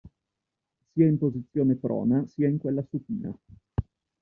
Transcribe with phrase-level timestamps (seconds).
[0.89, 3.31] Sia in posizione prona sia in quella supina.